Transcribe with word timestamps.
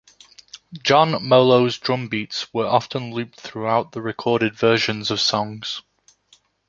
John 0.81 1.27
Molo's 1.29 1.77
drumbeats 1.77 2.51
were 2.51 2.65
often 2.65 3.11
looped 3.13 3.39
throughout 3.39 3.91
the 3.91 4.01
recorded 4.01 4.55
versions 4.55 5.11
of 5.11 5.21
songs. 5.21 5.83